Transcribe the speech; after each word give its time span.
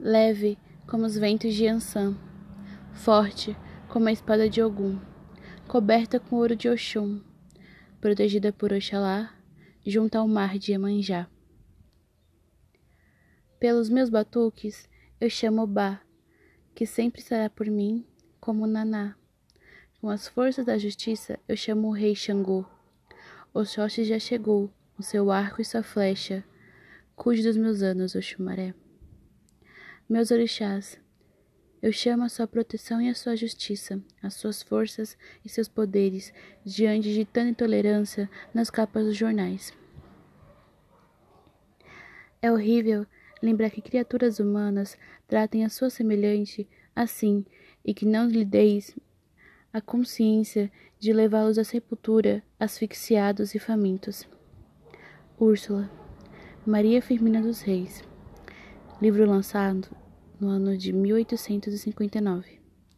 leve 0.00 0.58
como 0.86 1.04
os 1.04 1.16
ventos 1.16 1.54
de 1.54 1.66
Ansan, 1.66 2.16
forte 2.92 3.54
como 3.86 4.08
a 4.08 4.12
espada 4.12 4.48
de 4.48 4.62
Ogum, 4.62 4.98
coberta 5.68 6.18
com 6.18 6.36
ouro 6.36 6.56
de 6.56 6.70
Oxum, 6.70 7.20
protegida 8.00 8.50
por 8.50 8.72
Oxalá, 8.72 9.34
junto 9.86 10.16
ao 10.16 10.26
mar 10.26 10.58
de 10.58 10.72
Iemanjá. 10.72 11.28
Pelos 13.58 13.90
meus 13.90 14.08
batuques 14.08 14.88
eu 15.20 15.28
chamo 15.28 15.66
Bá, 15.66 16.00
que 16.74 16.86
sempre 16.86 17.20
será 17.20 17.50
por 17.50 17.66
mim 17.66 18.06
como 18.40 18.66
Naná. 18.66 19.16
Com 20.00 20.08
as 20.08 20.26
forças 20.26 20.64
da 20.64 20.78
justiça 20.78 21.38
eu 21.46 21.56
chamo 21.56 21.88
o 21.88 21.92
rei 21.92 22.14
Xangô. 22.14 22.64
Oxóssi 23.52 24.04
já 24.04 24.18
chegou, 24.18 24.70
com 24.96 25.02
seu 25.02 25.30
arco 25.30 25.60
e 25.60 25.64
sua 25.64 25.82
flecha. 25.82 26.42
Cuide 27.14 27.42
dos 27.42 27.56
meus 27.58 27.82
anos, 27.82 28.14
Oxumaré. 28.14 28.74
Meus 30.10 30.32
orixás, 30.32 30.98
eu 31.80 31.92
chamo 31.92 32.24
a 32.24 32.28
sua 32.28 32.44
proteção 32.44 33.00
e 33.00 33.08
a 33.08 33.14
sua 33.14 33.36
justiça, 33.36 34.02
as 34.20 34.34
suas 34.34 34.60
forças 34.60 35.16
e 35.44 35.48
seus 35.48 35.68
poderes 35.68 36.34
diante 36.64 37.14
de 37.14 37.24
tanta 37.24 37.50
intolerância 37.50 38.28
nas 38.52 38.70
capas 38.70 39.06
dos 39.06 39.16
jornais. 39.16 39.72
É 42.42 42.50
horrível 42.50 43.06
lembrar 43.40 43.70
que 43.70 43.80
criaturas 43.80 44.40
humanas 44.40 44.98
tratem 45.28 45.64
a 45.64 45.68
sua 45.68 45.88
semelhante 45.88 46.68
assim 46.92 47.46
e 47.84 47.94
que 47.94 48.04
não 48.04 48.26
lhe 48.26 48.44
deis 48.44 48.98
a 49.72 49.80
consciência 49.80 50.72
de 50.98 51.12
levá-los 51.12 51.56
à 51.56 51.62
sepultura, 51.62 52.42
asfixiados 52.58 53.54
e 53.54 53.60
famintos. 53.60 54.28
Úrsula, 55.38 55.88
Maria 56.66 57.00
Firmina 57.00 57.40
dos 57.40 57.60
Reis, 57.60 58.02
livro 59.00 59.24
lançado 59.24 59.99
no 60.40 60.50
ano 60.50 60.76
de 60.76 60.92
1859. 60.92 62.59